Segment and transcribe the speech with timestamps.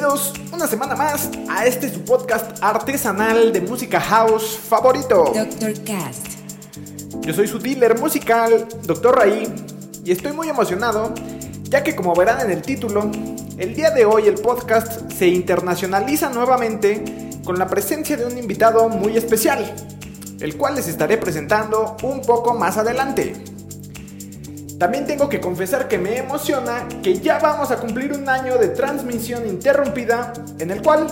[0.00, 5.30] Bienvenidos una semana más a este su podcast artesanal de música house favorito.
[5.34, 5.74] Dr.
[5.84, 6.26] Cast.
[7.20, 9.14] Yo soy su dealer musical, Dr.
[9.14, 9.46] Raí,
[10.02, 11.12] y estoy muy emocionado,
[11.64, 13.10] ya que como verán en el título,
[13.58, 17.04] el día de hoy el podcast se internacionaliza nuevamente
[17.44, 19.70] con la presencia de un invitado muy especial,
[20.40, 23.34] el cual les estaré presentando un poco más adelante.
[24.80, 28.68] También tengo que confesar que me emociona que ya vamos a cumplir un año de
[28.68, 31.06] transmisión interrumpida en el cual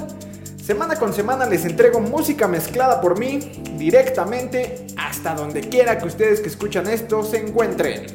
[0.57, 3.41] semana con semana les entrego música mezclada por mí
[3.77, 8.07] directamente hasta donde quiera que ustedes que escuchan esto se encuentren.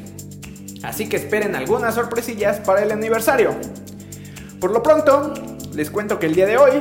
[0.82, 3.54] Así que esperen algunas sorpresillas para el aniversario.
[4.58, 5.34] Por lo pronto,
[5.72, 6.80] les cuento que el día de hoy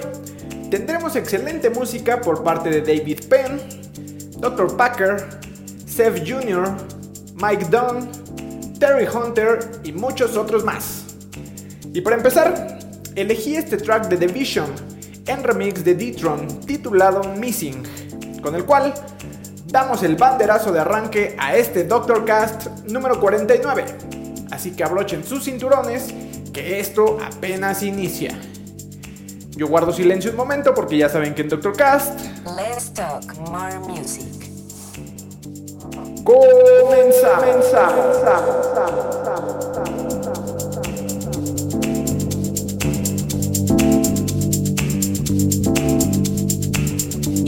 [0.71, 3.61] tendremos excelente música por parte de David Penn,
[4.39, 4.75] Dr.
[4.75, 5.23] Packer,
[5.85, 6.75] Seth Jr.,
[7.35, 8.22] Mike Dunn,
[8.83, 11.05] Terry Hunter y muchos otros más.
[11.93, 12.79] Y para empezar,
[13.15, 14.69] elegí este track de The Vision
[15.25, 17.81] en remix de D-Tron titulado Missing,
[18.41, 18.93] con el cual
[19.67, 23.85] damos el banderazo de arranque a este Doctor Cast número 49.
[24.51, 26.13] Así que abrochen sus cinturones,
[26.51, 28.37] que esto apenas inicia.
[29.51, 32.19] Yo guardo silencio un momento porque ya saben que en Doctor Cast
[32.57, 34.52] Let's talk more music.
[36.25, 36.31] You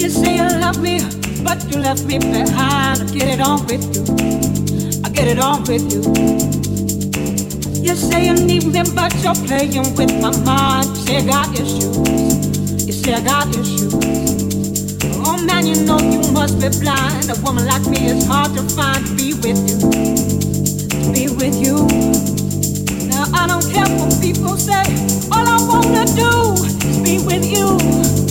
[0.09, 0.99] say you love me,
[1.41, 3.01] but you left me behind.
[3.01, 4.03] I get it on with you.
[5.05, 6.01] I get it on with you.
[7.81, 10.87] You say you need me, but you're playing with my mind.
[10.89, 12.85] You say I got issues.
[12.87, 14.44] You say I got issues.
[15.45, 17.29] Man, you know you must be blind.
[17.29, 19.05] A woman like me is hard to find.
[19.05, 19.79] To be with you,
[20.89, 21.85] to be with you.
[23.07, 24.83] Now I don't care what people say.
[25.31, 28.24] All I wanna do is be with you.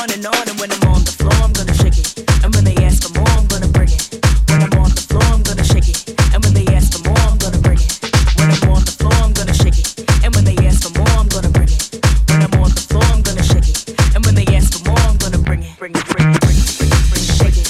[0.00, 0.48] on and on.
[0.48, 2.14] And when I'm on the floor, I'm gonna shake it.
[2.44, 4.02] And when they ask for more, I'm gonna bring it.
[4.48, 6.08] When I'm on the floor, I'm gonna shake it.
[6.34, 7.98] And when they ask for more, I'm gonna bring it.
[8.38, 9.98] When I'm on the floor, I'm gonna shake it.
[10.24, 11.82] And when they ask for more, I'm gonna bring it.
[12.30, 13.90] When I'm on the floor, I'm gonna shake it.
[14.14, 15.78] And when they ask for more, I'm gonna bring it.
[15.78, 17.66] Bring it, bring it, bring it, bring it, bring it, shake it.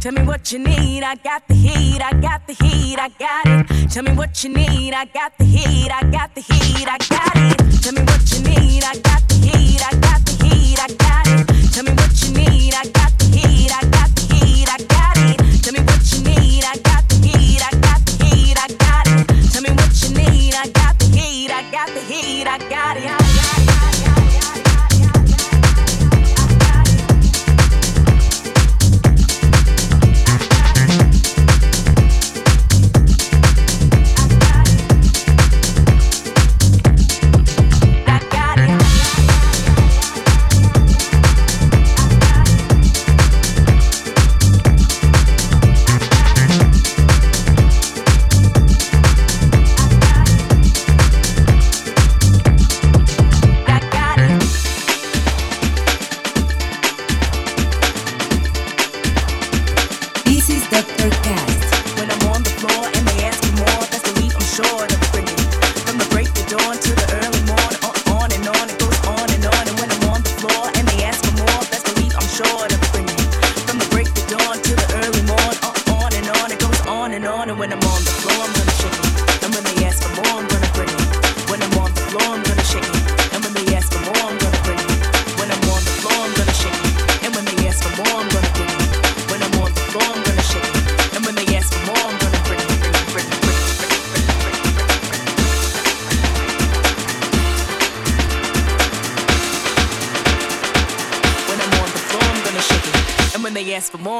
[0.00, 3.90] Tell me what you need, I got need, I got the heat, I got it.
[3.90, 6.51] Tell me what you need, I got the heat, I got the heat.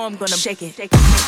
[0.07, 0.75] I'm gonna shake it.
[0.75, 1.22] Shake it.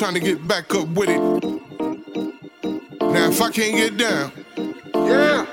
[0.00, 1.20] Trying to get back up with it?
[3.02, 4.32] Now, if I can't get down,
[4.94, 5.44] yeah,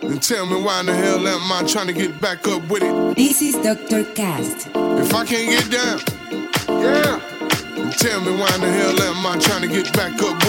[0.00, 2.82] then tell me why in the hell am I trying to get back up with
[2.82, 3.14] it?
[3.14, 4.04] This is Dr.
[4.14, 4.68] Cast.
[4.74, 6.00] If I can't get down,
[6.80, 7.20] yeah,
[7.76, 10.39] then tell me why in the hell am I trying to get back up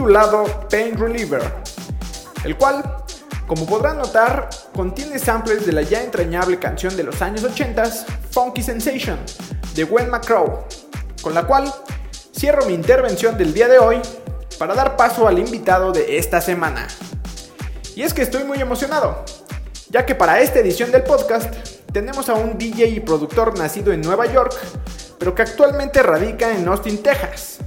[0.00, 1.42] titulado Pain Reliever,
[2.44, 2.82] el cual,
[3.46, 7.84] como podrán notar, contiene samples de la ya entrañable canción de los años 80,
[8.30, 9.18] Funky Sensation,
[9.74, 10.64] de Gwen McCrow,
[11.20, 11.70] con la cual
[12.34, 14.00] cierro mi intervención del día de hoy
[14.58, 16.88] para dar paso al invitado de esta semana.
[17.94, 19.22] Y es que estoy muy emocionado,
[19.90, 21.52] ya que para esta edición del podcast
[21.92, 24.56] tenemos a un DJ y productor nacido en Nueva York,
[25.18, 27.58] pero que actualmente radica en Austin, Texas.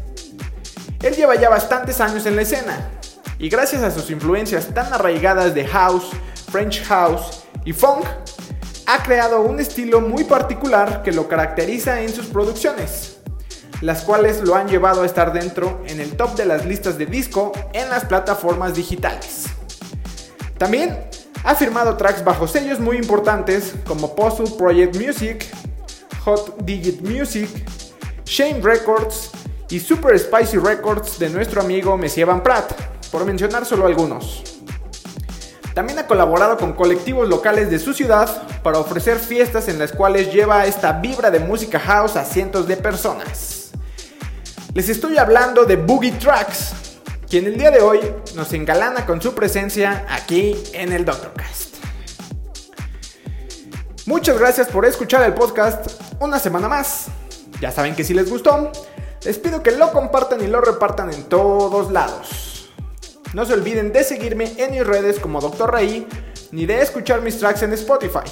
[1.04, 2.90] Él lleva ya bastantes años en la escena,
[3.38, 6.12] y gracias a sus influencias tan arraigadas de house,
[6.50, 8.06] French house y funk,
[8.86, 13.18] ha creado un estilo muy particular que lo caracteriza en sus producciones,
[13.82, 17.06] las cuales lo han llevado a estar dentro en el top de las listas de
[17.06, 19.48] disco en las plataformas digitales.
[20.58, 20.98] También
[21.44, 25.46] ha firmado tracks bajo sellos muy importantes como Puzzle Project Music,
[26.24, 27.50] Hot Digit Music,
[28.24, 29.32] Shame Records
[29.74, 32.72] y Super Spicy Records de nuestro amigo Messi Van Pratt,
[33.12, 34.44] por mencionar solo algunos.
[35.74, 40.32] También ha colaborado con colectivos locales de su ciudad para ofrecer fiestas en las cuales
[40.32, 43.72] lleva esta vibra de música house a cientos de personas.
[44.76, 46.74] Les estoy hablando de Boogie Tracks,
[47.28, 48.00] quien el día de hoy
[48.36, 51.78] nos engalana con su presencia aquí en el Doctorcast.
[54.06, 57.08] Muchas gracias por escuchar el podcast una semana más.
[57.60, 58.72] Ya saben que si les gustó,
[59.26, 62.72] les pido que lo compartan y lo repartan en todos lados.
[63.34, 65.72] No se olviden de seguirme en mis redes como Dr.
[65.72, 66.08] Ray,
[66.52, 68.30] ni de escuchar mis tracks en Spotify.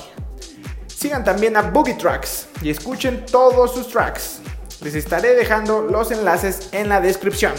[0.87, 4.39] Sigan también a Boogie Tracks y escuchen todos sus tracks.
[4.81, 7.53] Les estaré dejando los enlaces en la descripción.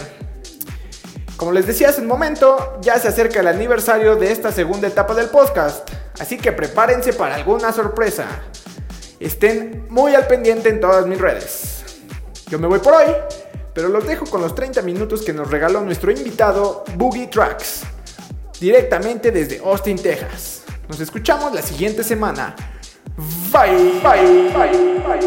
[1.37, 5.15] Como les decía hace un momento, ya se acerca el aniversario de esta segunda etapa
[5.15, 5.91] del podcast,
[6.21, 8.27] así que prepárense para alguna sorpresa.
[9.19, 11.72] Estén muy al pendiente en todas mis redes.
[12.53, 13.07] Yo me voy por hoy,
[13.73, 17.85] pero los dejo con los 30 minutos que nos regaló nuestro invitado Boogie Tracks,
[18.61, 20.65] directamente desde Austin, Texas.
[20.87, 22.55] Nos escuchamos la siguiente semana.
[23.51, 25.19] Bye, bye, bye, bye,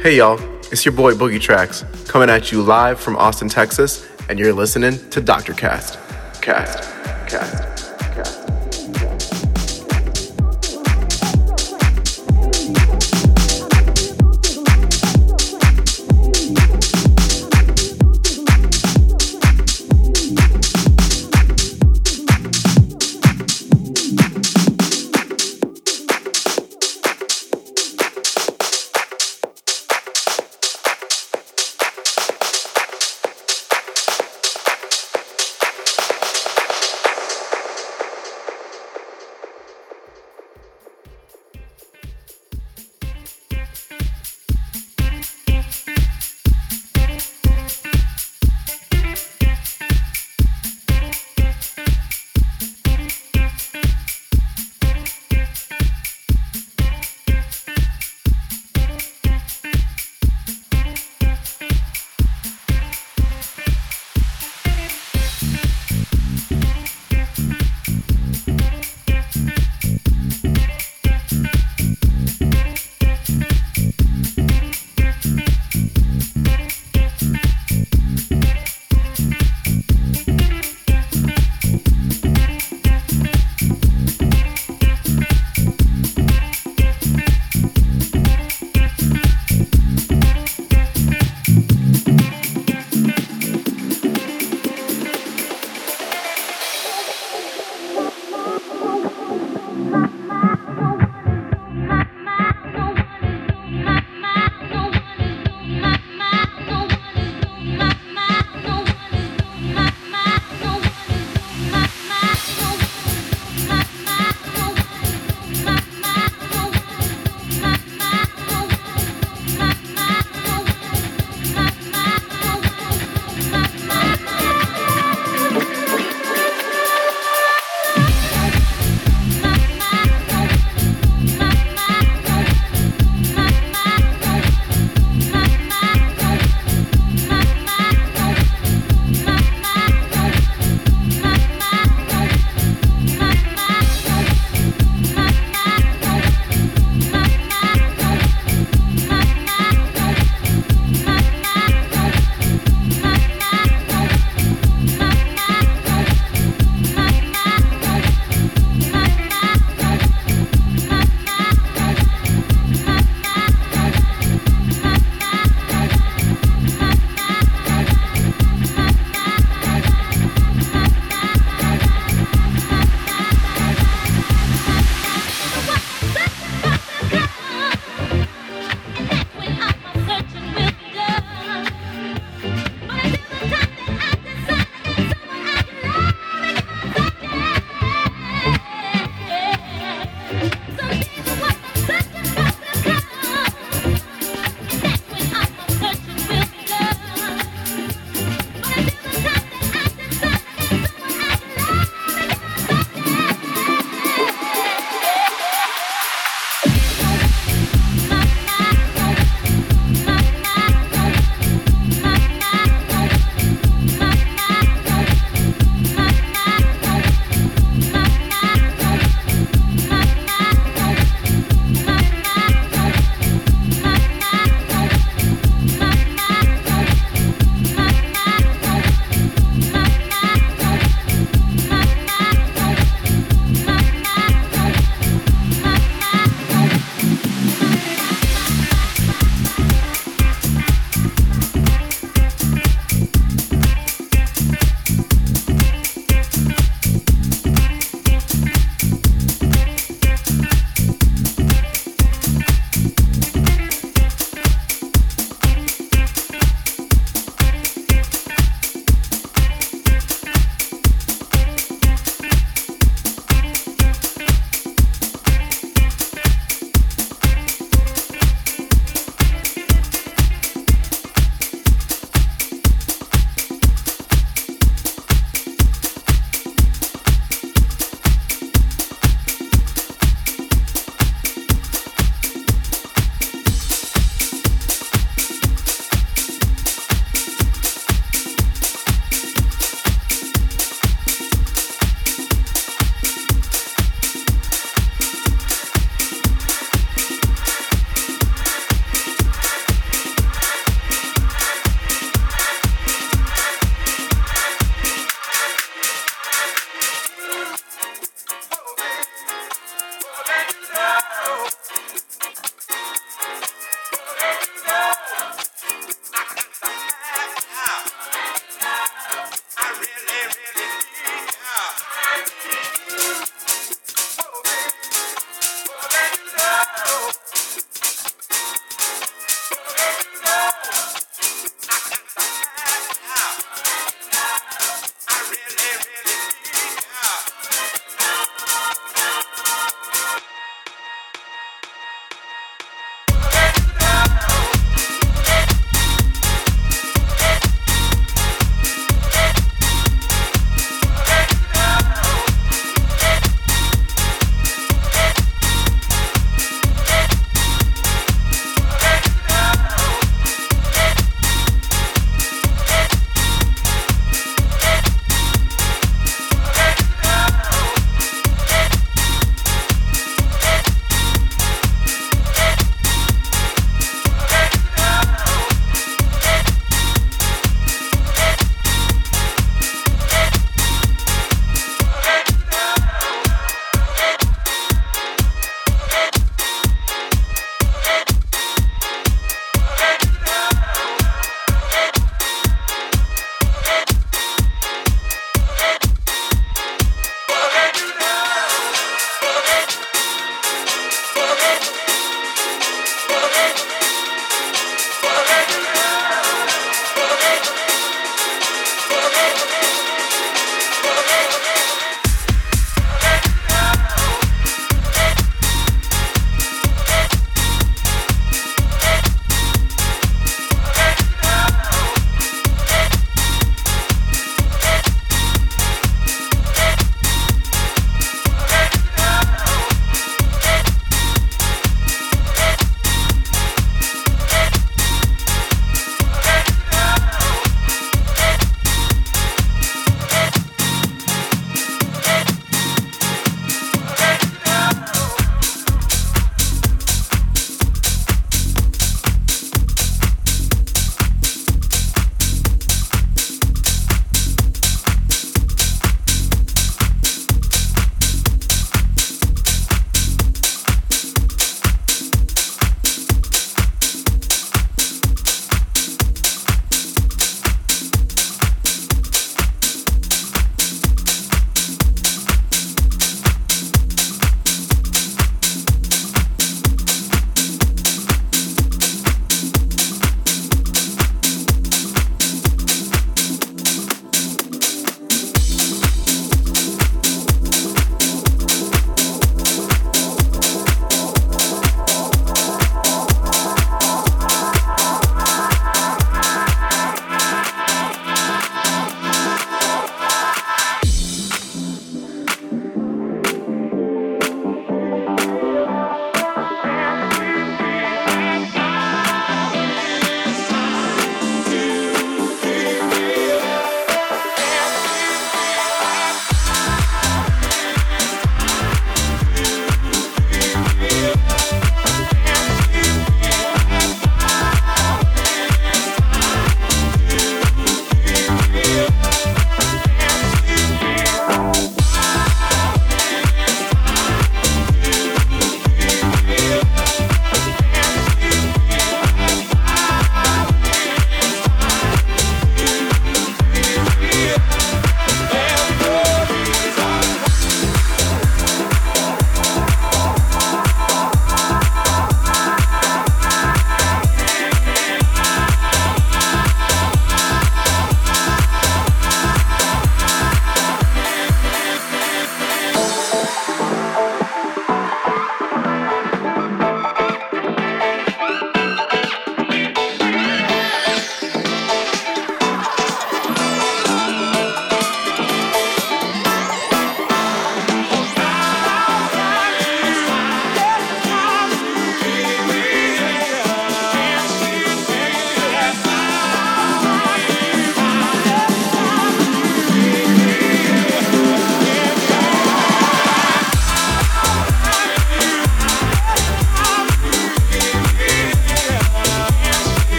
[0.00, 0.38] Hey y'all,
[0.70, 4.96] it's your boy Boogie Tracks coming at you live from Austin, Texas, and you're listening
[5.10, 5.54] to Dr.
[5.54, 5.98] Cast.
[6.40, 6.88] Cast.
[7.26, 7.64] Cast.
[7.66, 7.89] Cast.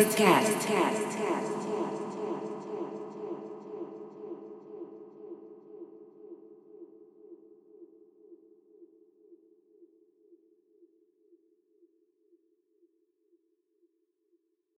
[0.00, 0.60] Nerdcast.